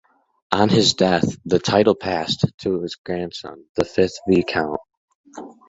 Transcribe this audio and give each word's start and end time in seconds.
On 0.51 0.67
his 0.67 0.95
death 0.95 1.37
the 1.45 1.59
title 1.59 1.93
passed 1.93 2.47
to 2.63 2.81
his 2.81 2.95
grandson, 2.95 3.65
the 3.75 3.85
fifth 3.85 4.17
Viscount. 4.27 4.79